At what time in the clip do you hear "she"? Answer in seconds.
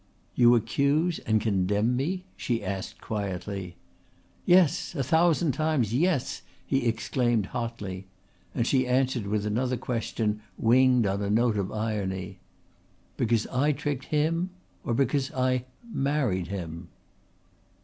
2.35-2.63, 8.65-8.87